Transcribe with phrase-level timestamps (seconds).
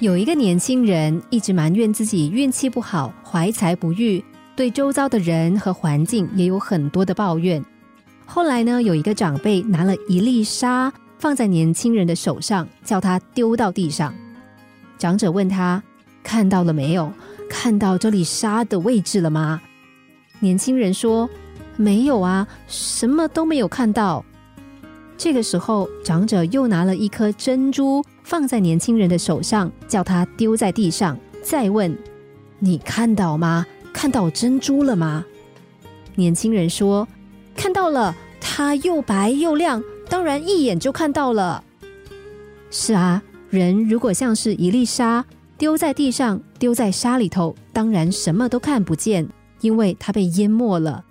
[0.00, 4.24] 有一个年轻人一直埋怨自己运气不好，怀才不遇，
[4.54, 7.60] 对周遭的人和环境也有很多的抱怨。
[8.24, 14.14] 后来呢，有一个长辈拿了一粒沙放在年轻人的手上，叫他丢到地上。
[14.98, 15.82] 长者问他
[16.22, 17.12] ：“看到了没有？
[17.50, 19.60] 看到这粒沙的位置了吗？”
[20.38, 21.28] 年轻人说
[21.74, 24.24] ：“没有啊，什么都没有看到。”
[25.18, 31.98] 这个时候，长者又拿了一颗珍珠放在年轻人的手上，叫他丢在地上，再问
[32.60, 33.66] ：“你看到吗？
[33.92, 35.24] 看到珍珠了吗？”
[36.14, 37.06] 年轻人说
[37.56, 41.64] ：“看到了，它又白又亮，当然一眼就看到了。”
[42.70, 45.24] 是啊，人如果像是一粒沙
[45.56, 49.28] 丢在地上，丢在沙里头，当然什么都看不见，
[49.62, 51.04] 因为它被淹没了。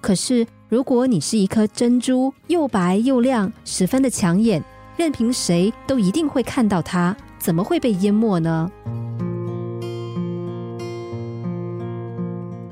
[0.00, 0.46] 可是。
[0.68, 4.60] 如果你是一颗珍珠，又白又亮，十分的抢眼，
[4.96, 8.68] 任凭谁都一定会看到它，怎么会被淹没呢？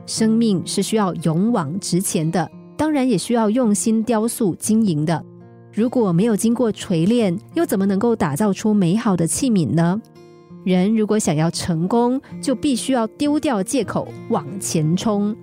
[0.07, 5.25] 生命是需要勇往直前的，当然也需要用心雕塑经营的。
[5.73, 10.03] 如果没有经过锤炼，又怎么能够打造出美好的器皿呢？
[10.65, 15.37] 人如果想要成功，就必须要丢掉借口，往前冲。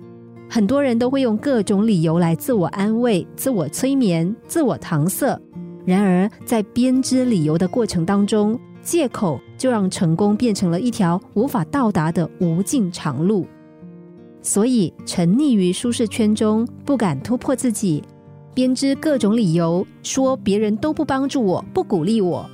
[0.54, 5.40] 很多人都会用各种理由来自我安慰、自我催眠、自我搪塞。
[5.86, 13.46] 然而，在编织理由的过程当中，借口就让成功变成了一条无法到达的无尽长路。
[14.42, 18.04] 所以，沉溺于舒适圈中，不敢突破自己，
[18.52, 22.44] 编织各种理由，说别人都不帮助我、不鼓励我，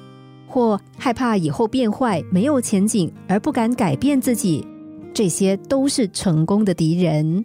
[0.47, 4.65] 或害怕以后变坏、没有前景而不敢改变自己，
[5.13, 7.45] 这些都是成功的敌人。